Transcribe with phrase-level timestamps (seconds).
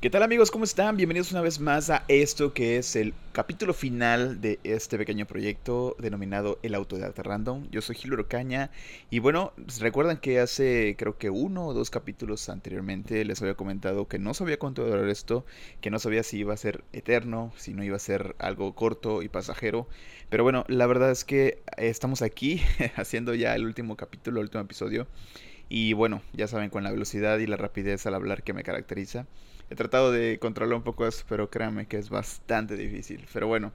[0.00, 0.52] ¿Qué tal amigos?
[0.52, 0.96] ¿Cómo están?
[0.96, 5.96] Bienvenidos una vez más a esto que es el capítulo final de este pequeño proyecto
[5.98, 7.68] denominado El Autodidacta Random.
[7.72, 8.70] Yo soy Gil Caña
[9.10, 14.06] y bueno, recuerdan que hace creo que uno o dos capítulos anteriormente les había comentado
[14.06, 15.44] que no sabía cuánto iba a durar esto,
[15.80, 19.22] que no sabía si iba a ser eterno, si no iba a ser algo corto
[19.22, 19.88] y pasajero.
[20.28, 22.62] Pero bueno, la verdad es que estamos aquí
[22.94, 25.08] haciendo ya el último capítulo, el último episodio.
[25.68, 29.26] Y bueno, ya saben, con la velocidad y la rapidez al hablar que me caracteriza.
[29.70, 33.26] He tratado de controlar un poco eso, pero créanme que es bastante difícil.
[33.32, 33.72] Pero bueno,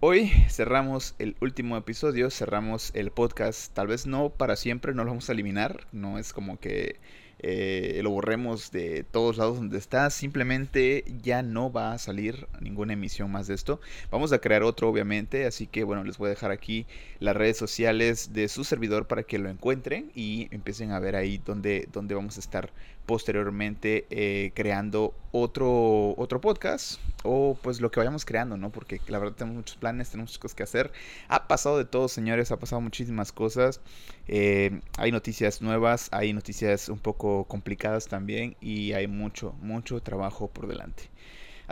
[0.00, 3.74] hoy cerramos el último episodio, cerramos el podcast.
[3.74, 5.86] Tal vez no para siempre, no lo vamos a eliminar.
[5.92, 6.96] No es como que
[7.42, 10.08] eh, lo borremos de todos lados donde está.
[10.10, 13.80] Simplemente ya no va a salir ninguna emisión más de esto.
[14.10, 15.46] Vamos a crear otro, obviamente.
[15.46, 16.86] Así que bueno, les voy a dejar aquí
[17.18, 21.40] las redes sociales de su servidor para que lo encuentren y empiecen a ver ahí
[21.44, 22.70] donde, donde vamos a estar
[23.06, 28.70] posteriormente eh, creando otro, otro podcast o pues lo que vayamos creando, ¿no?
[28.70, 30.92] Porque la verdad tenemos muchos planes, tenemos muchas cosas que hacer.
[31.28, 33.80] Ha pasado de todo, señores, ha pasado muchísimas cosas.
[34.28, 40.48] Eh, hay noticias nuevas, hay noticias un poco complicadas también y hay mucho, mucho trabajo
[40.52, 41.10] por delante.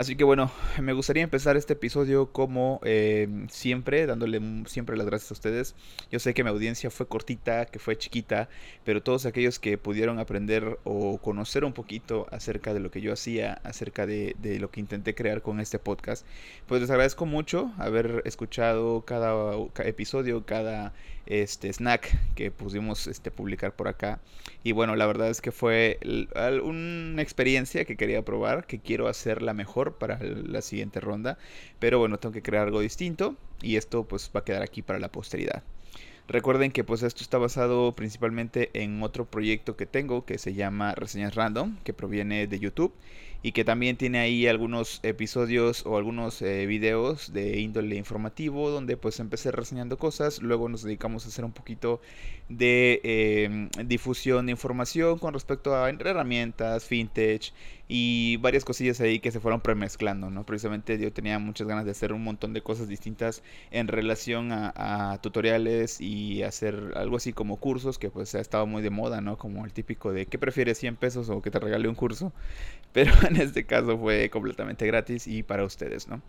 [0.00, 5.30] Así que bueno, me gustaría empezar este episodio como eh, siempre, dándole siempre las gracias
[5.30, 5.74] a ustedes.
[6.10, 8.48] Yo sé que mi audiencia fue cortita, que fue chiquita,
[8.82, 13.12] pero todos aquellos que pudieron aprender o conocer un poquito acerca de lo que yo
[13.12, 16.24] hacía, acerca de, lo que intenté crear con este podcast,
[16.66, 20.94] pues les agradezco mucho haber escuchado cada episodio, cada
[21.26, 24.18] este snack que pudimos este, publicar por acá.
[24.64, 25.98] Y bueno, la verdad es que fue
[26.64, 31.38] una experiencia que quería probar, que quiero hacerla mejor para la siguiente ronda.
[31.78, 34.98] Pero bueno, tengo que crear algo distinto y esto pues va a quedar aquí para
[34.98, 35.62] la posteridad.
[36.30, 40.94] Recuerden que pues esto está basado principalmente en otro proyecto que tengo que se llama
[40.94, 42.94] Reseñas Random, que proviene de YouTube
[43.42, 48.96] y que también tiene ahí algunos episodios o algunos eh, videos de índole informativo donde
[48.96, 52.00] pues empecé reseñando cosas, luego nos dedicamos a hacer un poquito
[52.48, 57.52] de em, difusión de información con respecto a herramientas, fintech
[57.92, 60.46] y varias cosillas ahí que se fueron premezclando, ¿no?
[60.46, 63.42] Precisamente yo tenía muchas ganas de hacer un montón de cosas distintas
[63.72, 68.90] en relación a, tutoriales y hacer algo así como cursos que pues ha muy de
[68.90, 69.36] moda, ¿no?
[69.38, 72.32] Como el típico de ¿qué prefieres 100 pesos o que te regale un curso?
[72.92, 76.22] Pero en este caso fue completamente gratis y para ustedes, ¿no?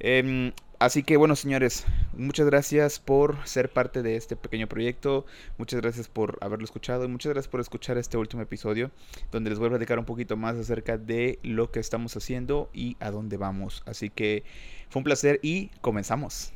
[0.00, 1.84] Em, así que bueno, señores,
[2.14, 5.26] muchas gracias por ser parte de este pequeño proyecto.
[5.58, 8.90] Muchas gracias por haberlo escuchado y muchas gracias por escuchar este último episodio
[9.30, 12.96] donde les voy a platicar un poquito más acerca de lo que estamos haciendo y
[12.98, 13.82] a dónde vamos.
[13.86, 14.42] Así que
[14.88, 16.52] fue un placer y comenzamos.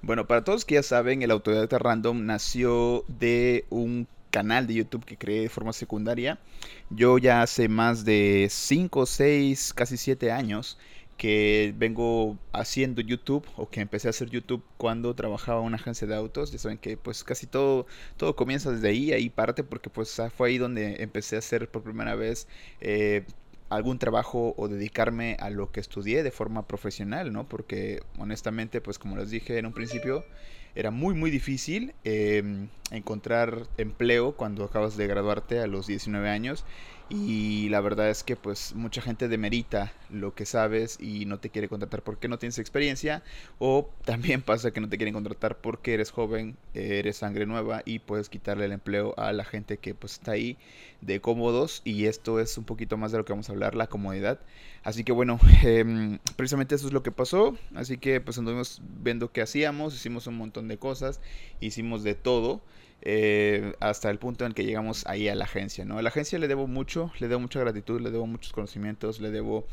[0.00, 5.04] Bueno, para todos que ya saben, el Autodidacta Random nació de un canal de YouTube
[5.04, 6.38] que creé de forma secundaria.
[6.90, 10.78] Yo ya hace más de 5, 6, casi 7 años
[11.22, 16.04] que vengo haciendo YouTube o que empecé a hacer YouTube cuando trabajaba en una agencia
[16.08, 16.50] de autos.
[16.50, 20.48] Ya saben que pues casi todo, todo comienza desde ahí, ahí parte porque pues fue
[20.48, 22.48] ahí donde empecé a hacer por primera vez
[22.80, 23.24] eh,
[23.68, 27.48] algún trabajo o dedicarme a lo que estudié de forma profesional, ¿no?
[27.48, 30.24] Porque honestamente pues como les dije en un principio
[30.74, 36.64] era muy muy difícil em, encontrar empleo cuando acabas de graduarte a los 19 años
[37.10, 41.50] y la verdad es que pues mucha gente demerita lo que sabes y no te
[41.50, 43.22] quiere contratar porque no tienes experiencia
[43.58, 47.98] o también pasa que no te quieren contratar porque eres joven, eres sangre nueva y
[47.98, 50.56] puedes quitarle el empleo a la gente que pues está ahí
[51.00, 53.88] de cómodos y esto es un poquito más de lo que vamos a hablar, la
[53.88, 54.40] comodidad.
[54.84, 59.32] Así que bueno, em, precisamente eso es lo que pasó, así que pues anduvimos viendo
[59.32, 61.20] qué hacíamos, hicimos un montón de cosas,
[61.60, 62.62] hicimos de todo.
[63.04, 65.98] Eh, hasta el punto en que llegamos ahí a la agencia, ¿no?
[65.98, 69.32] A la agencia le debo mucho, le debo mucha gratitud, le debo muchos conocimientos, le
[69.32, 69.66] debo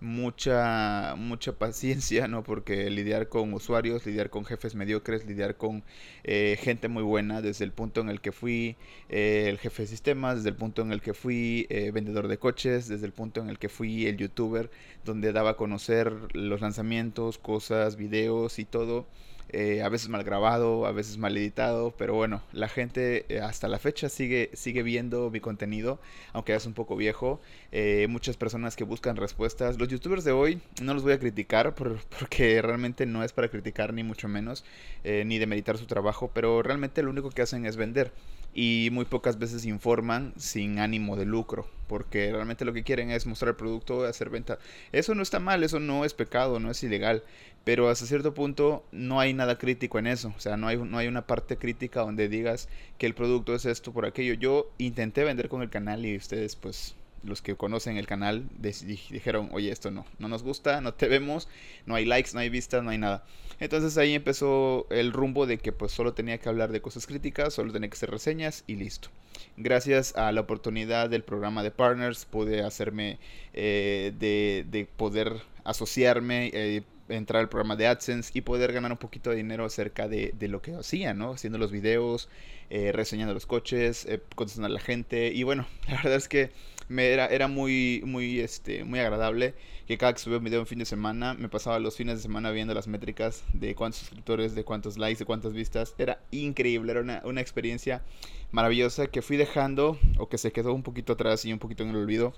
[0.00, 2.44] mucha mucha paciencia, ¿no?
[2.44, 5.82] Porque lidiar con usuarios, lidiar con jefes mediocres, lidiar con
[6.22, 8.76] eh, gente muy buena, desde el punto en el que fui
[9.08, 12.86] eh, el jefe de sistemas, desde el punto en el que fui vendedor de coches,
[12.86, 14.70] desde el punto en el que fui el youtuber,
[15.04, 19.06] donde daba a conocer los lanzamientos, cosas, videos y todo
[19.48, 23.68] eh, a veces mal grabado, a veces mal editado, pero bueno, la gente eh, hasta
[23.68, 26.00] la fecha sigue, sigue viendo mi contenido,
[26.32, 27.40] aunque es un poco viejo.
[27.70, 29.78] Eh, muchas personas que buscan respuestas.
[29.78, 31.74] Los youtubers de hoy no los voy a criticar
[32.18, 34.64] porque realmente no es para criticar ni mucho menos,
[35.04, 38.12] ni demeritar su trabajo, pero realmente lo único que hacen es vender
[38.56, 43.26] y muy pocas veces informan sin ánimo de lucro, porque realmente lo que quieren es
[43.26, 44.58] mostrar el producto, hacer venta.
[44.92, 47.22] Eso no está mal, eso no es pecado, no es ilegal,
[47.66, 50.98] pero hasta cierto punto no hay nada crítico en eso, o sea, no hay, no
[50.98, 54.34] hay una parte crítica donde digas que el producto es esto por aquello.
[54.34, 59.48] Yo intenté vender con el canal y ustedes pues los que conocen el canal dijeron,
[59.52, 61.48] oye, esto no, no nos gusta, no te vemos,
[61.86, 63.24] no hay likes, no hay vistas, no hay nada.
[63.58, 67.52] Entonces ahí empezó el rumbo de que pues solo tenía que hablar de cosas críticas,
[67.52, 69.08] solo tenía que hacer reseñas y listo.
[69.56, 73.18] Gracias a la oportunidad del programa de Partners pude hacerme
[73.54, 78.98] eh, de, de, poder asociarme, eh, entrar al programa de AdSense y poder ganar un
[78.98, 81.32] poquito de dinero acerca de, de lo que hacía, ¿no?
[81.32, 82.28] Haciendo los videos,
[82.70, 85.32] eh, reseñando los coches, eh, contestando a la gente.
[85.32, 86.50] Y bueno, la verdad es que
[86.88, 89.54] me era, era muy, muy, este, muy agradable
[89.86, 92.22] que cada que subía un video en fin de semana, me pasaba los fines de
[92.22, 95.94] semana viendo las métricas de cuántos suscriptores, de cuántos likes, de cuántas vistas.
[95.96, 98.02] Era increíble, era una experiencia
[98.50, 101.90] maravillosa que fui dejando o que se quedó un poquito atrás y un poquito en
[101.90, 102.34] el olvido.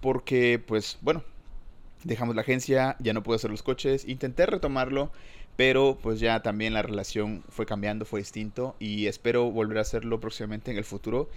[0.00, 1.22] Porque, pues, bueno,
[2.06, 5.10] dejamos la agencia, ya no pude hacer los coches, intenté retomarlo,
[5.56, 10.20] pero pues ya también la relación fue cambiando, fue distinto y espero volver a hacerlo
[10.20, 11.28] próximamente en el futuro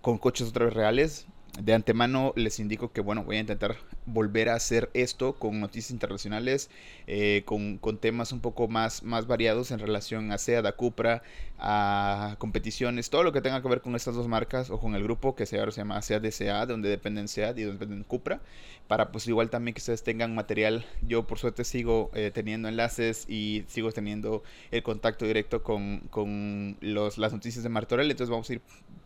[0.00, 1.26] con coches otra vez reales.
[1.60, 5.92] De antemano les indico que bueno, voy a intentar volver a hacer esto con noticias
[5.92, 6.68] internacionales,
[7.06, 11.22] eh, con, con, temas un poco más, más variados en relación a SEAD, a Cupra,
[11.58, 15.04] a competiciones, todo lo que tenga que ver con estas dos marcas o con el
[15.04, 18.40] grupo que se, ahora se llama SEAD SA, donde dependen SEAD y donde dependen Cupra,
[18.88, 20.84] para pues igual también que ustedes tengan material.
[21.02, 24.42] Yo por suerte sigo eh, teniendo enlaces y sigo teniendo
[24.72, 28.60] el contacto directo con, con los, las noticias de Martorell, entonces vamos a ir,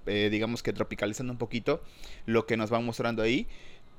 [0.07, 1.83] eh, digamos que tropicalizando un poquito
[2.25, 3.47] lo que nos van mostrando ahí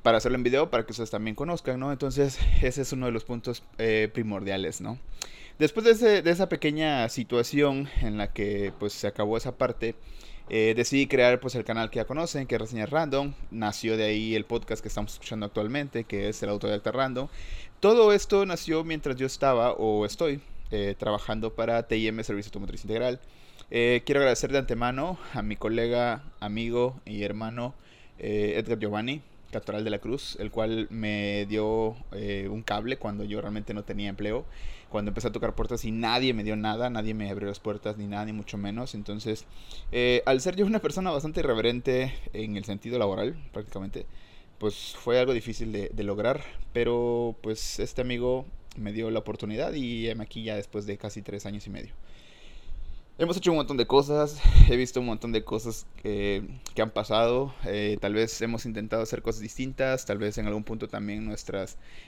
[0.03, 1.91] para hacerlo en video para que ustedes también conozcan, ¿no?
[1.91, 4.97] Entonces ese es uno de los puntos eh, primordiales, ¿no?
[5.57, 9.95] Después de, ese, de, esa pequeña situación en la que pues se acabó esa parte,
[10.49, 13.33] eh, decidí crear pues el canal que ya conocen, que es Reseñas Random.
[13.51, 17.27] Nació de ahí el podcast que estamos escuchando actualmente, que es el Autodidacta Random.
[17.81, 20.39] Todo esto nació mientras yo estaba o estoy
[20.71, 23.19] eh, trabajando para TIM Servicio Automotriz Integral.
[23.69, 27.75] Quiero agradecer de antemano a mi colega, amigo y hermano
[28.19, 29.21] Edgar Giovanni,
[29.51, 34.09] Captoral de la Cruz, el cual me dio un cable cuando yo realmente no tenía
[34.09, 34.45] empleo
[34.89, 37.97] cuando empecé a tocar puertas y nadie me dio nada, nadie me abrió las puertas
[37.97, 38.95] ni nada, ni mucho menos.
[38.95, 39.45] Entonces,
[39.91, 44.05] eh, al ser yo una persona bastante irreverente en el sentido laboral, prácticamente,
[44.57, 46.41] pues fue algo difícil de, de lograr.
[46.73, 48.45] Pero pues este amigo
[48.77, 51.93] me dio la oportunidad y me aquí ya después de casi tres años y medio.
[53.21, 54.39] Hemos hecho un montón de cosas,
[54.69, 56.41] he visto un montón de cosas que,
[56.81, 60.87] han pasado, eh, tal vez hemos intentado hacer cosas distintas, tal vez en algún punto
[60.87, 61.65] también nuestra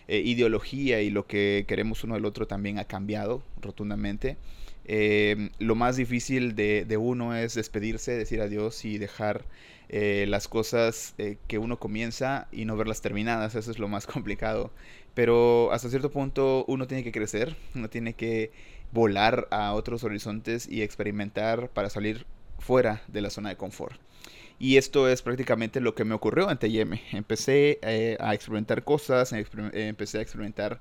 [0.07, 4.37] eh, ideología y lo que queremos uno del otro también ha cambiado rotundamente.
[4.85, 9.43] Eh, lo más difícil de, de, uno es despedirse, decir adiós y dejar
[9.89, 11.15] las cosas
[11.47, 14.71] que uno comienza y no verlas terminadas, eso es lo más complicado.
[15.13, 18.51] Pero hasta cierto punto uno tiene que crecer, uno tiene que
[18.91, 22.25] volar a otros horizontes y experimentar para salir
[22.59, 23.99] fuera de la zona de confort.
[24.59, 26.99] Y esto es prácticamente lo que me ocurrió en TM.
[27.13, 30.79] Empecé eh, a experimentar cosas, empecé a experimentar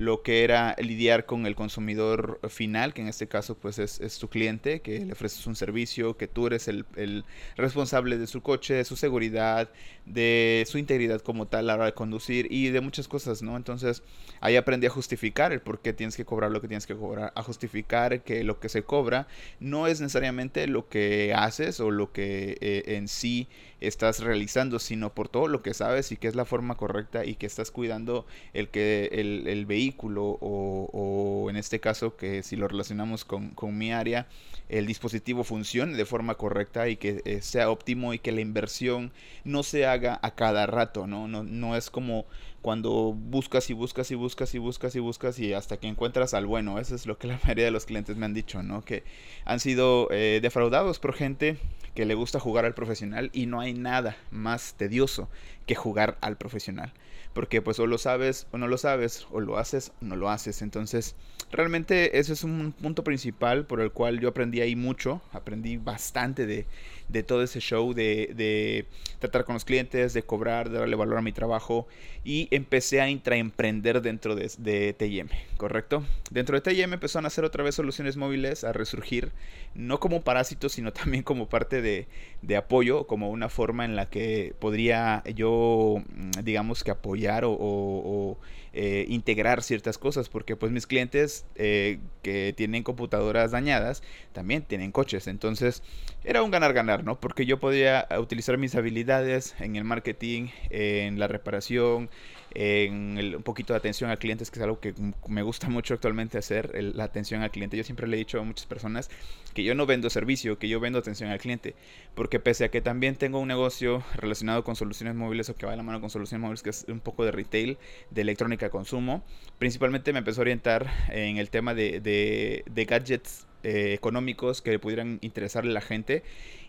[0.00, 4.18] lo que era lidiar con el consumidor final, que en este caso pues es, es
[4.18, 8.40] tu cliente, que le ofreces un servicio, que tú eres el, el, responsable de su
[8.40, 9.68] coche, de su seguridad,
[10.06, 13.58] de su integridad como tal a la hora de conducir y de muchas cosas, ¿no?
[13.58, 14.02] Entonces
[14.40, 17.34] ahí aprendí a justificar el por qué tienes que cobrar lo que tienes que cobrar,
[17.36, 19.28] a justificar que lo que se cobra
[19.60, 23.48] no es necesariamente lo que haces o lo que eh, en sí
[23.80, 27.34] estás realizando, sino por todo lo que sabes y que es la forma correcta y
[27.34, 32.56] que estás cuidando el, que, el, el vehículo o, o, en este caso que si
[32.56, 34.26] lo relacionamos con, con mi área,
[34.68, 39.12] el dispositivo funcione de forma correcta y que eh, sea óptimo y que la inversión
[39.44, 41.26] no se haga a cada rato, ¿no?
[41.28, 42.26] No, no es como
[42.62, 46.46] cuando buscas y buscas y buscas y buscas y buscas y hasta que encuentras al
[46.46, 46.78] bueno.
[46.78, 48.82] Eso es lo que la mayoría de los clientes me han dicho, ¿no?
[48.84, 49.04] Que
[49.44, 51.58] han sido eh, defraudados por gente
[51.94, 55.28] que le gusta jugar al profesional y no hay nada más tedioso
[55.66, 56.92] que jugar al profesional.
[57.32, 60.30] Porque pues o lo sabes o no lo sabes, o lo haces o no lo
[60.30, 60.62] haces.
[60.62, 61.14] Entonces,
[61.52, 66.46] realmente ese es un punto principal por el cual yo aprendí ahí mucho, aprendí bastante
[66.46, 66.66] de,
[67.08, 68.86] de todo ese show, de, de,
[69.18, 71.86] tratar con los clientes, de cobrar, de darle valor a mi trabajo
[72.24, 76.04] y empecé a intraemprender dentro de, de TIM, ¿correcto?
[76.30, 79.32] Dentro de TIM empezó a nacer otra vez soluciones móviles, a resurgir,
[79.74, 82.06] no como parásito, sino también como parte de,
[82.42, 86.02] de apoyo, como una forma en la que podría yo,
[86.42, 88.38] digamos que apoyar o,
[88.72, 94.92] eh, integrar ciertas cosas, porque pues mis clientes eh, que tienen computadoras dañadas también tienen
[94.92, 95.82] coches, entonces
[96.24, 97.18] era un ganar-ganar, ¿no?
[97.18, 102.10] Porque yo podía utilizar mis habilidades en el marketing, en la reparación,
[102.54, 104.94] en un poquito de atención al cliente, que es algo que
[105.28, 107.76] me gusta mucho actualmente hacer, la atención al cliente.
[107.76, 109.10] Yo siempre le he dicho a muchas personas
[109.54, 111.74] que yo no vendo servicio, que yo vendo atención al cliente,
[112.14, 115.72] porque pese a que también tengo un negocio relacionado con soluciones móviles o que va
[115.72, 117.78] de la mano con soluciones móviles, que es un poco de retail,
[118.10, 119.22] de electrónica de consumo,
[119.58, 125.18] principalmente me empezó a orientar en el tema de, de, gadgets eh, económicos que pudieran
[125.20, 126.22] interesarle a la gente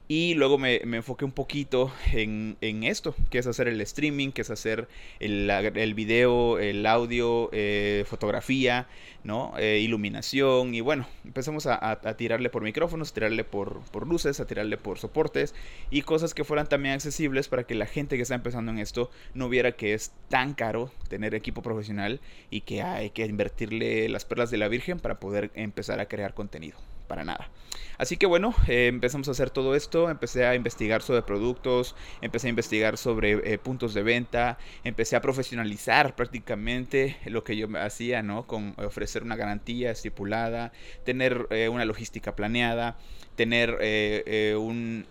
[0.07, 4.31] y luego me, me enfoqué un poquito en, en, esto, que es hacer el streaming,
[4.31, 4.87] que es hacer
[5.19, 8.87] el, el video, el audio, eh, fotografía,
[9.23, 9.53] ¿no?
[9.57, 10.73] Eh, iluminación.
[10.75, 14.77] Y bueno, empezamos a, a, tirarle por micrófonos, a tirarle por, por, luces, a tirarle
[14.77, 15.55] por soportes
[15.89, 19.09] y cosas que fueran también accesibles para que la gente que está empezando en esto
[19.33, 24.25] no viera que es tan caro tener equipo profesional y que hay que invertirle las
[24.25, 26.77] perlas de la Virgen para poder empezar a crear contenido.
[27.11, 27.49] Para nada.
[27.97, 32.47] Así que bueno, eh, empezamos a hacer todo esto, empecé a investigar sobre productos, empecé
[32.47, 38.23] a investigar sobre eh, puntos de venta, empecé a profesionalizar prácticamente lo que yo hacía,
[38.23, 38.47] ¿no?
[38.47, 40.71] Con ofrecer una garantía estipulada,
[41.03, 42.95] tener eh, una logística planeada,
[43.35, 43.77] tener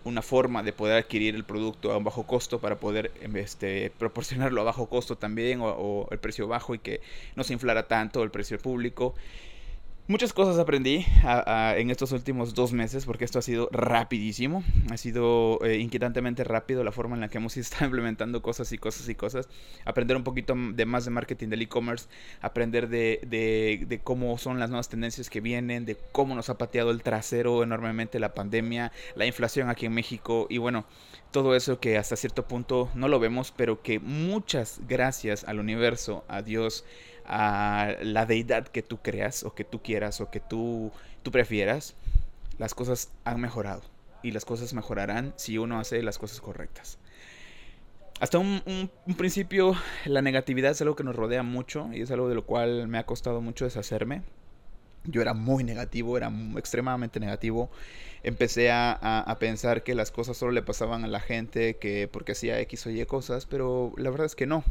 [0.03, 4.61] una forma de poder adquirir el producto a un bajo costo para poder este, proporcionarlo
[4.61, 7.01] a bajo costo también o el precio bajo y que
[7.35, 9.13] no se inflara tanto el precio público.
[10.07, 11.05] Muchas cosas aprendí
[11.77, 16.83] en estos últimos dos meses porque esto ha sido rapidísimo, ha sido eh, inquietantemente rápido
[16.83, 19.47] la forma en la que hemos estado implementando cosas y cosas y cosas,
[19.85, 22.07] aprender un poquito de más de marketing del e-commerce,
[22.41, 23.21] aprender de,
[23.87, 27.63] de, cómo son las nuevas tendencias que vienen, de cómo nos ha pateado el trasero
[27.63, 30.47] enormemente la pandemia, la inflación aquí en México.
[30.49, 30.85] Y bueno,
[31.31, 36.25] todo eso que hasta cierto punto no lo vemos, pero que muchas gracias al universo,
[36.27, 36.85] a Dios,
[37.25, 40.91] a la deidad que tú creas o que tú quieras o que tú,
[41.23, 41.95] tú prefieras,
[42.57, 43.81] las cosas han mejorado.
[44.23, 46.99] Y las cosas mejorarán si uno hace las cosas correctas.
[48.21, 48.61] Hasta un,
[49.17, 49.75] principio
[50.05, 52.99] la negatividad es algo que nos rodea mucho y es algo de lo cual me
[52.99, 54.21] ha costado mucho deshacerme.
[55.05, 57.71] Yo era muy negativo, era extremadamente negativo.
[58.21, 62.33] Empecé a, a, pensar que las cosas solo le pasaban a la gente, que porque
[62.33, 64.63] hacía X o Y cosas, pero la verdad es que no.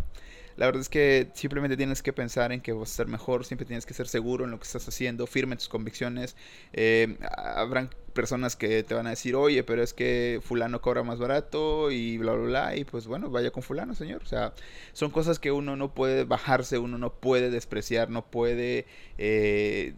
[0.56, 3.66] La verdad es que simplemente tienes que pensar en que vas a ser mejor, siempre
[3.66, 6.36] tienes que ser seguro en lo que estás haciendo, firme en tus convicciones.
[6.72, 11.18] Eh, habrán personas que te van a decir, oye, pero es que fulano cobra más
[11.18, 14.22] barato y bla, bla, bla, y pues bueno, vaya con fulano, señor.
[14.22, 14.52] O sea,
[14.92, 18.86] son cosas que uno no puede bajarse, uno no puede despreciar, no puede...
[19.18, 19.94] Eh,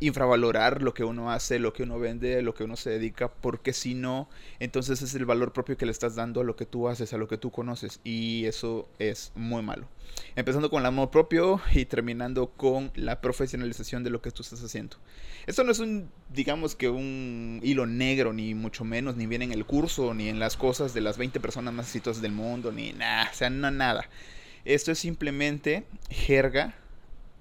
[0.00, 3.72] infravalorar lo que uno hace, lo que uno vende, lo que uno se dedica, porque
[3.72, 6.88] si no, entonces es el valor propio que le estás dando a lo que tú
[6.88, 9.86] haces, a lo que tú conoces, y eso es muy malo.
[10.36, 14.62] Empezando con el amor propio y terminando con la profesionalización de lo que tú estás
[14.64, 14.96] haciendo.
[15.46, 19.52] Esto no es un, digamos que un hilo negro, ni mucho menos, ni viene en
[19.52, 22.92] el curso, ni en las cosas de las 20 personas más exitosas del mundo, ni
[22.92, 24.08] nada, o sea, no nada.
[24.64, 26.74] Esto es simplemente jerga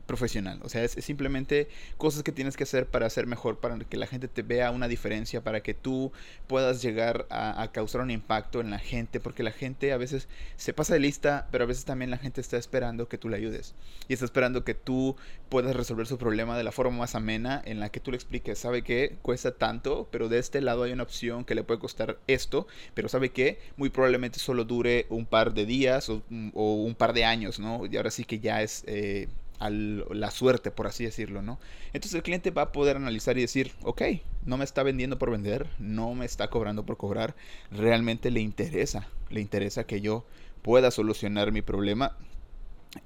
[0.09, 0.59] profesional.
[0.63, 4.07] O sea, es, simplemente cosas que tienes que hacer para ser mejor, para que la
[4.07, 6.11] gente te vea una diferencia, para que tú
[6.47, 10.73] puedas llegar a, causar un impacto en la gente, porque la gente a veces se
[10.73, 13.75] pasa de lista, pero a veces también la gente está esperando que tú le ayudes.
[14.07, 15.15] Y está esperando que tú
[15.47, 18.57] puedas resolver su problema de la forma más amena, en la que tú le expliques,
[18.57, 22.17] sabe que cuesta tanto, pero de este lado hay una opción que le puede costar
[22.25, 27.13] esto, pero sabe que muy probablemente solo dure un par de días o, un par
[27.13, 27.85] de años, ¿no?
[27.85, 28.83] Y ahora sí que ya es...
[28.87, 29.27] Eh,
[29.59, 31.59] la suerte, por así decirlo, ¿no?
[31.87, 34.01] Entonces el cliente va a poder analizar y decir, ok,
[34.45, 37.35] no me está vendiendo por vender, no me está cobrando por cobrar,
[37.71, 40.25] realmente le interesa, le interesa que yo
[40.61, 42.15] pueda solucionar mi problema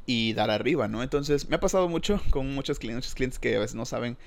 [0.05, 1.03] y dar arriba, ¿no?
[1.03, 4.17] Entonces me ha pasado mucho con muchos clientes, clientes que a veces no saben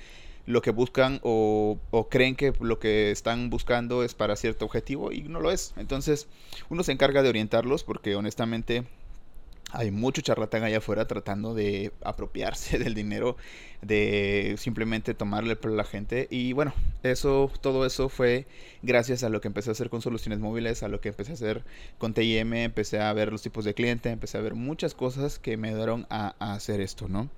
[0.45, 5.11] lo que buscan o, o, creen que lo que están buscando es para cierto objetivo
[5.11, 5.73] y no lo es.
[5.75, 6.27] Entonces
[6.69, 8.85] uno se encarga de orientarlos porque honestamente
[9.71, 13.35] hay mucho charlatán allá afuera tratando de apropiarse del dinero,
[13.81, 16.27] de simplemente tomarle a la gente.
[16.29, 18.47] Y bueno, eso, todo eso fue
[18.81, 21.35] gracias a lo que empecé a hacer con soluciones móviles, a lo que empecé a
[21.35, 21.63] hacer
[21.97, 25.57] con TIM, empecé a ver los tipos de cliente, empecé a ver muchas cosas que
[25.57, 27.29] me ayudaron a, hacer esto, ¿no?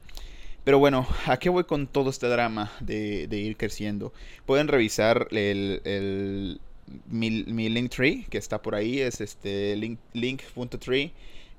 [0.64, 4.14] Pero bueno, ¿a qué voy con todo este drama de, ir creciendo?
[4.46, 6.62] Pueden revisar el, el
[7.08, 11.12] mi, link tree que está por ahí, es este link, link.tree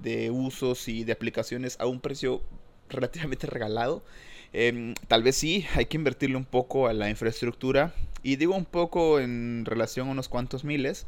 [0.00, 2.42] de, usos y de aplicaciones a un precio
[2.88, 4.04] relativamente regalado.
[4.52, 7.94] Em, tal vez sí, hay que invertirle un poco a la infraestructura.
[8.22, 11.06] Y digo un poco en relación a unos cuantos miles.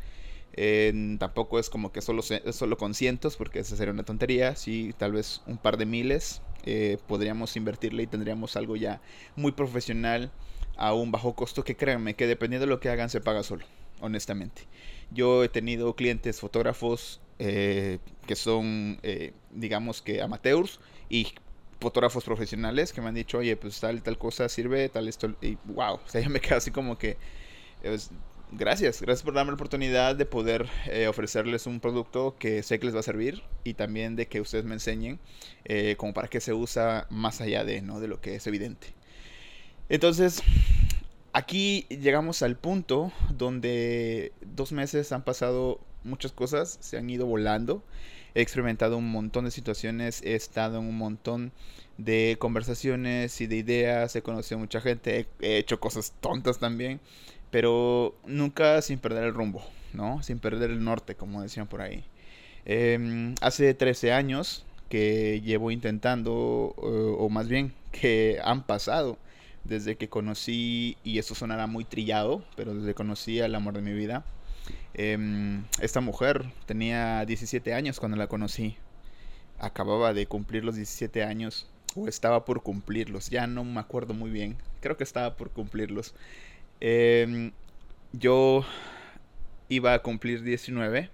[1.18, 4.54] Tampoco es como que solo, solo con cientos, porque esa sería una tontería.
[4.56, 9.00] Sí, tal vez un par de miles eh, podríamos invertirle y tendríamos algo ya
[9.34, 10.30] muy profesional
[10.76, 13.64] a un bajo costo que créanme que dependiendo de lo que hagan se paga solo,
[14.00, 14.62] honestamente.
[15.10, 20.78] Yo he tenido clientes fotógrafos eh, que son, eh, digamos que amateurs
[21.08, 21.26] y
[21.80, 25.58] fotógrafos profesionales que me han dicho, oye, pues tal, tal cosa sirve, tal esto, y
[25.64, 27.16] wow, o sea, yo me quedo así como que,
[28.52, 32.86] gracias, gracias por darme la oportunidad de poder eh, ofrecerles un producto que sé que
[32.86, 35.18] les va a servir y también de que ustedes me enseñen
[35.64, 38.00] eh, como para qué se usa más allá de, ¿no?
[38.00, 38.88] de lo que es evidente.
[39.88, 40.42] Entonces,
[41.32, 47.82] aquí llegamos al punto donde dos meses han pasado muchas cosas, se han ido volando,
[48.34, 51.52] he experimentado un montón de situaciones, he estado en un montón
[51.98, 57.00] de conversaciones y de ideas, he conocido mucha gente, he hecho cosas tontas también
[57.52, 60.22] pero nunca sin perder el rumbo, ¿no?
[60.24, 62.04] Sin perder el norte, como decían por ahí.
[62.64, 69.18] Em, hace 13 años que llevo intentando, o más bien que han pasado
[69.64, 73.82] desde que conocí, y esto sonará muy trillado, pero desde que conocí al amor de
[73.82, 74.24] mi vida.
[74.94, 78.76] Em, esta mujer tenía 17 años cuando la conocí.
[79.58, 84.30] Acababa de cumplir los 17 años, o estaba por cumplirlos, ya no me acuerdo muy
[84.30, 84.56] bien.
[84.80, 86.14] Creo que estaba por cumplirlos.
[86.84, 87.52] Em,
[88.12, 88.64] yo
[89.68, 91.10] iba a cumplir 19.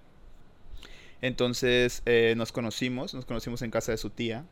[1.21, 4.45] Entonces eh, nos conocimos, nos conocimos en casa de su tía.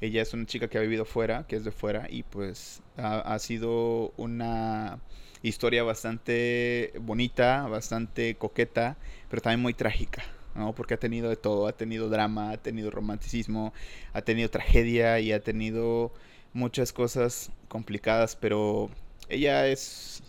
[0.00, 3.38] Ella es una chica que ha vivido fuera, que es de fuera, y pues ha,
[3.38, 4.98] sido una
[5.42, 8.96] historia bastante bonita, bastante coqueta,
[9.30, 10.24] pero también muy trágica,
[10.56, 10.74] ¿no?
[10.74, 13.72] Porque ha tenido de todo, ha tenido drama, ha tenido romanticismo,
[14.12, 16.12] ha tenido tragedia y ha tenido
[16.52, 18.90] muchas cosas complicadas, pero
[19.28, 20.22] ella es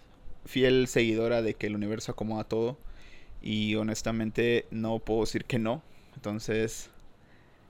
[0.49, 2.77] fiel seguidora de que el universo acomoda todo.
[3.41, 5.83] Y honestamente no puedo decir que no.
[6.15, 6.89] Entonces,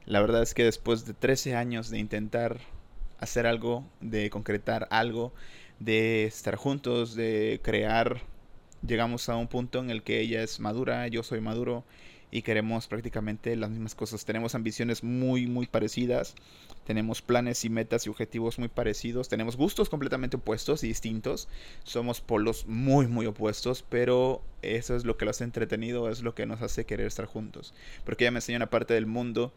[0.06, 2.60] la verdad es que después de 13 años de intentar
[3.20, 5.34] hacer algo, de concretar algo,
[5.80, 8.22] de estar juntos, de crear,
[8.86, 11.84] llegamos a un punto en el que ella es madura, yo soy maduro
[12.32, 14.26] y queremos prácticamente las mismas cosas.
[14.26, 16.36] Tenemos ambiciones muy, muy parecidas.
[16.86, 19.30] Tenemos planes y metas y objetivos muy parecidos.
[19.30, 21.48] Tenemos gustos completamente opuestos y distintos.
[21.84, 23.84] Somos polos muy, muy opuestos.
[23.88, 26.10] Pero eso es lo que lo hace entretenido.
[26.10, 27.74] Es lo que nos hace querer estar juntos.
[28.06, 29.52] Porque ella me enseñó una parte del mundo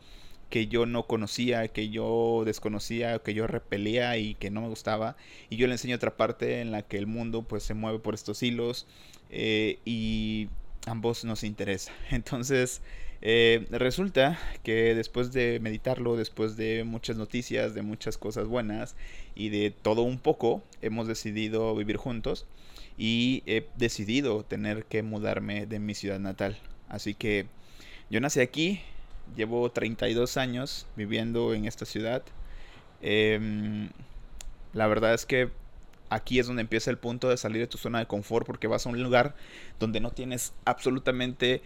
[0.48, 5.16] que yo no conocía, que yo desconocía, que yo repelía y que no me gustaba.
[5.48, 8.14] Y yo le enseño otra parte en la que el mundo pues se mueve por
[8.14, 8.86] estos hilos.
[9.30, 10.48] Eh, y
[10.86, 11.92] ambos nos interesa.
[12.10, 12.82] Entonces,
[13.20, 18.96] eh, resulta que después de meditarlo, después de muchas noticias, de muchas cosas buenas
[19.34, 22.46] y de todo un poco, hemos decidido vivir juntos
[22.98, 26.58] y he decidido tener que mudarme de mi ciudad natal.
[26.88, 27.46] Así que
[28.10, 28.80] yo nací aquí,
[29.36, 32.22] llevo 32 años viviendo en esta ciudad.
[33.00, 33.90] Em,
[34.72, 35.50] la verdad es que
[36.12, 38.86] aquí es donde empieza el punto de salir de tu zona de confort porque vas
[38.86, 39.34] a un lugar
[39.80, 41.62] donde no tienes absolutamente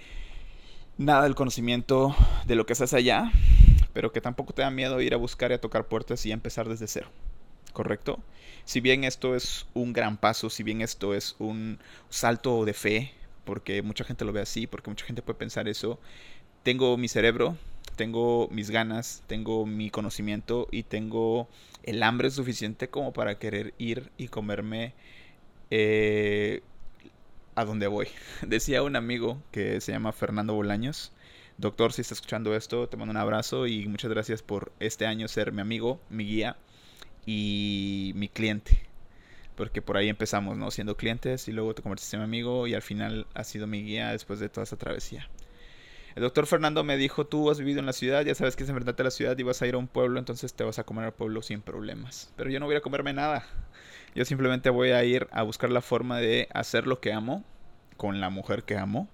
[0.99, 2.15] nada del conocimiento
[2.47, 3.33] de lo que haces allá,
[3.93, 6.69] pero que tampoco te da miedo ir a buscar y a tocar puertas y empezar
[6.69, 7.09] desde cero.
[7.73, 8.21] ¿Correcto?
[8.65, 11.79] Si bien esto es un gran paso, si bien esto es un
[12.09, 13.13] salto de fe,
[13.45, 15.99] porque mucha gente lo ve así, porque mucha gente puede pensar eso,
[16.63, 17.57] tengo mi cerebro,
[17.97, 21.49] tengo mis ganas, tengo mi conocimiento y tengo
[21.83, 24.95] el hambre suficiente como para querer ir y comerme
[25.71, 26.63] eh,
[27.55, 28.09] a donde voy.
[28.47, 31.13] Decía un amigo que se llama Fernando Bolaños.
[31.59, 35.27] Doctor, si está escuchando esto, te mando un abrazo y muchas gracias por este año
[35.27, 36.57] ser mi amigo, mi guía
[37.25, 38.83] y mi cliente.
[39.57, 40.71] Porque por ahí empezamos, ¿no?
[40.71, 43.83] Siendo clientes y luego te convertiste en mi amigo y al final has sido mi
[43.83, 45.29] guía después de toda esa travesía.
[46.17, 48.71] El doctor Fernando me dijo, tú has vivido en la ciudad, ya sabes que es
[48.71, 50.85] enfrentarte a la ciudad y vas a ir a un pueblo, entonces te vas a
[50.85, 52.33] comer al pueblo sin problemas.
[52.37, 53.45] Pero yo no voy a comerme nada.
[54.15, 57.45] Yo simplemente voy a ir a buscar la forma de hacer lo que amo
[57.99, 59.09] con la mujer que amo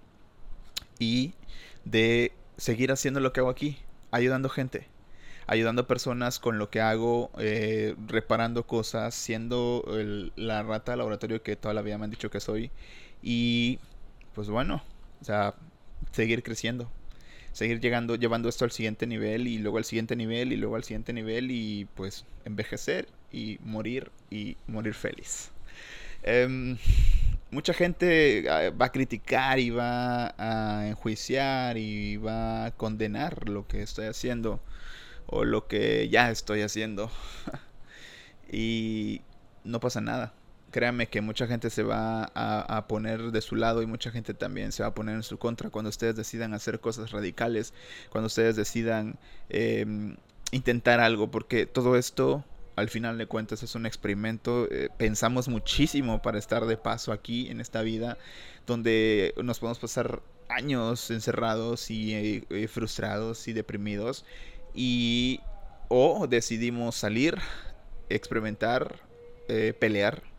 [1.00, 1.34] y
[1.84, 3.78] de seguir haciendo lo que hago aquí,
[4.12, 4.86] ayudando gente,
[5.48, 9.84] ayudando personas con lo que hago, eh, reparando cosas, siendo
[10.36, 12.70] la rata de laboratorio que toda la vida me han dicho que soy
[13.22, 13.80] y
[14.36, 14.84] pues bueno,
[15.20, 15.56] o sea,
[16.12, 16.90] seguir creciendo.
[17.52, 20.84] Seguir llegando, llevando esto al siguiente nivel y luego al siguiente nivel y luego al
[20.84, 25.50] siguiente nivel y pues envejecer y morir y morir feliz.
[26.22, 26.78] Em,
[27.50, 33.66] mucha gente ah, va a criticar y va a enjuiciar y va a condenar lo
[33.66, 34.60] que estoy haciendo
[35.26, 37.10] o lo que ya estoy haciendo.
[38.52, 39.22] y
[39.64, 40.34] no pasa nada.
[40.72, 44.72] Créanme que mucha gente se va a, poner de su lado y mucha gente también
[44.72, 47.74] se va a poner en su contra cuando ustedes decidan hacer cosas radicales,
[48.10, 49.18] cuando ustedes decidan
[49.50, 50.16] em,
[50.50, 52.42] intentar algo, porque todo esto
[52.76, 54.66] al final de cuentas es un experimento.
[54.70, 58.16] Eh, pensamos muchísimo para estar de paso aquí en esta vida,
[58.66, 64.24] donde nos podemos pasar años encerrados y eh, eh, frustrados y deprimidos.
[64.74, 65.40] Y
[65.88, 67.36] o decidimos salir,
[68.08, 69.00] experimentar,
[69.78, 70.31] pelear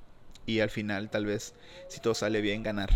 [0.46, 1.54] y al final tal vez,
[1.88, 2.90] si todo sale bien, ganar.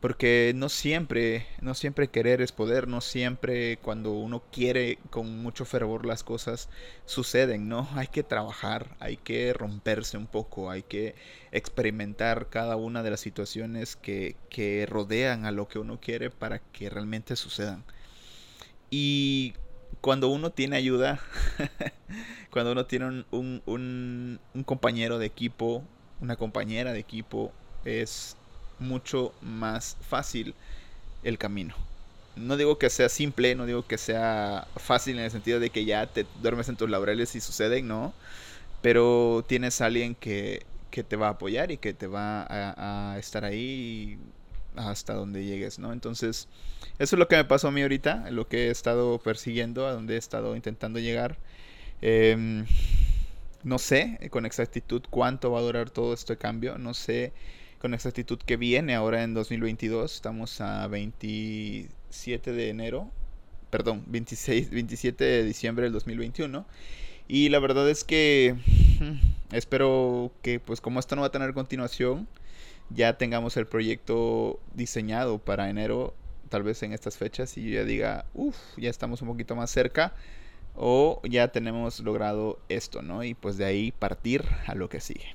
[0.00, 5.66] Porque no siempre, no siempre querer es poder, no siempre cuando uno quiere con mucho
[5.66, 6.70] fervor las cosas
[7.04, 7.86] suceden, ¿no?
[7.94, 11.14] Hay que trabajar, hay que romperse un poco, hay que
[11.52, 16.60] experimentar cada una de las situaciones que, que rodean a lo que uno quiere para
[16.60, 17.84] que realmente sucedan.
[18.90, 19.54] Y
[20.00, 21.20] cuando uno tiene ayuda,
[22.50, 25.84] cuando uno tiene un, un, un compañero de equipo,
[26.20, 27.52] una compañera de equipo,
[27.84, 28.36] es
[28.78, 30.54] mucho más fácil
[31.22, 31.74] el camino.
[32.36, 35.84] No digo que sea simple, no digo que sea fácil en el sentido de que
[35.84, 38.14] ya te duermes en tus laureles y suceden, no.
[38.82, 43.18] Pero tienes a alguien que, que te va a apoyar y que te va a,
[43.18, 44.18] estar ahí
[44.76, 45.92] hasta donde llegues, ¿no?
[45.92, 46.48] Entonces,
[46.98, 49.92] eso es lo que me pasó a mí ahorita, lo que he estado persiguiendo, a
[49.92, 51.36] donde he estado intentando llegar.
[52.00, 52.66] Em,
[53.62, 57.32] no sé con exactitud cuánto va a durar todo este cambio, no sé
[57.78, 60.14] con exactitud que viene ahora en 2022.
[60.14, 63.10] Estamos a 27 de enero,
[63.70, 66.66] perdón, 26, 27 de diciembre del 2021.
[67.28, 68.56] Y la verdad es que
[69.52, 72.28] espero que pues como esto no va a tener continuación,
[72.90, 76.14] ya tengamos el proyecto diseñado para enero,
[76.48, 79.70] tal vez en estas fechas, y yo ya diga, uff, ya estamos un poquito más
[79.70, 80.12] cerca,
[80.74, 83.24] o ya tenemos logrado esto, ¿no?
[83.24, 85.34] Y pues de ahí partir a lo que sigue.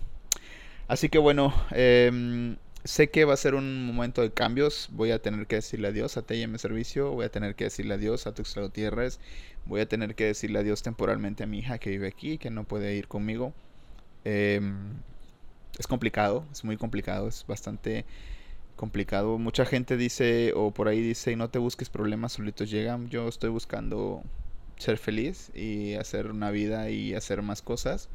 [0.88, 4.90] Así que bueno, em, sé que va a ser un momento de cambios.
[4.92, 7.12] Voy a tener que decirle adiós a TM Servicio.
[7.12, 9.20] Voy a tener que decirle adiós a Tuxtla Gutiérrez.
[9.66, 12.66] Voy a tener que decirle adiós temporalmente a mi hija que vive aquí, que no
[12.66, 13.54] puede ir conmigo.
[14.24, 14.76] Em,
[15.80, 18.06] es complicado, es muy complicado, es bastante
[18.76, 19.38] complicado.
[19.40, 23.10] Mucha gente dice, o por ahí dice, no te busques problemas, solitos llegan.
[23.10, 24.24] Yo estoy buscando
[24.78, 28.10] ser feliz y hacer una vida y hacer más cosas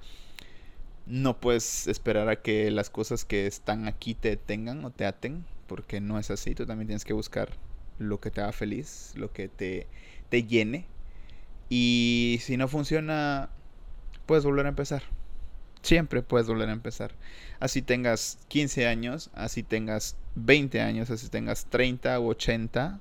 [1.11, 5.45] no puedes esperar a que las cosas que están aquí te tengan o te aten,
[5.67, 6.55] porque no es así.
[6.55, 7.51] Tú también tienes que buscar
[7.99, 9.89] lo que te haga feliz, lo que te,
[10.29, 10.87] te llene.
[11.69, 13.51] Y si no funciona,
[14.27, 15.03] puedes volver a empezar.
[15.83, 17.13] Siempre puedes volver a empezar.
[17.59, 23.01] Así tengas 15 años, así tengas 20 años, así tengas 30 u 80,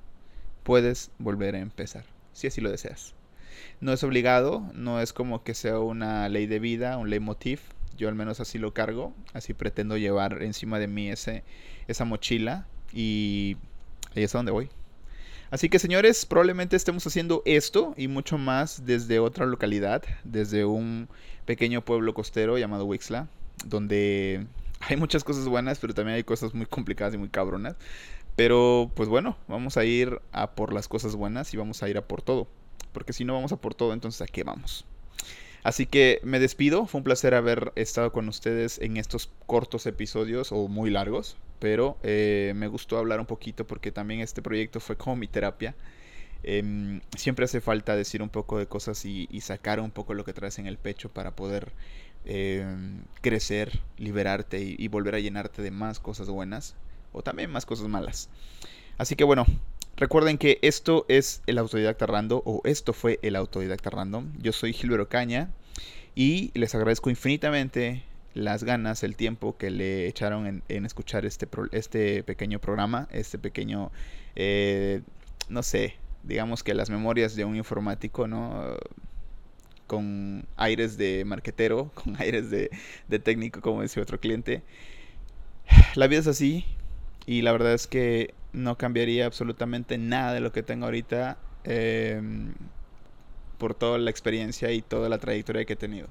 [0.64, 3.19] puedes volver a empezar, si así lo deseas.
[3.82, 7.60] No es obligado, no es como que sea una ley de vida, un leitmotiv,
[7.98, 11.44] yo al menos así lo cargo, así pretendo llevar encima de mí ese,
[11.88, 13.58] esa mochila y
[14.16, 14.70] ahí es a donde voy.
[15.52, 21.10] Así que señores, probablemente estemos haciendo esto y mucho más desde otra localidad, desde un
[21.46, 23.28] pequeño pueblo costero llamado Wixla,
[23.66, 24.46] donde
[24.80, 27.76] hay muchas cosas buenas, pero también hay cosas muy complicadas y muy cabronas.
[28.36, 31.98] Pero pues bueno, vamos a ir a por las cosas buenas y vamos a ir
[31.98, 32.48] a por todo.
[32.92, 34.86] Porque si no vamos a por todo, entonces ¿a qué vamos?
[35.64, 40.52] Así que me despido, fue un placer haber estado con ustedes en estos cortos episodios
[40.52, 44.96] o muy largos, pero eh, me gustó hablar un poquito porque también este proyecto fue
[44.96, 45.76] como mi terapia.
[46.44, 50.32] Em, siempre hace falta decir un poco de cosas y, sacar un poco lo que
[50.32, 51.74] traes en el pecho para poder
[52.26, 56.76] em, crecer, liberarte y volver a llenarte de más cosas buenas
[57.12, 58.30] o también más cosas malas.
[58.98, 59.46] Así que bueno,
[60.00, 64.32] Recuerden que esto es el autodidacta random o esto fue el autodidacta random.
[64.42, 65.50] Yo soy Gilberto Caña
[66.16, 72.24] y les agradezco infinitamente las ganas, el tiempo que le echaron en, escuchar este, este
[72.24, 73.92] pequeño programa, este pequeño,
[74.38, 75.02] eh,
[75.50, 78.78] no sé, digamos que las memorias de un informático, ¿no?
[79.86, 82.70] Con aires de marquetero, con aires de,
[83.10, 84.64] de técnico, como decía otro cliente.
[85.96, 86.64] La vida es así
[87.26, 92.54] y la verdad es que no cambiaría absolutamente nada de lo que tengo ahorita em,
[93.58, 96.08] por toda la experiencia y toda la trayectoria que he tenido.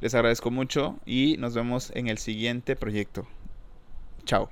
[0.00, 3.26] Les agradezco mucho y nos vemos en el siguiente proyecto.
[4.24, 4.48] Chao.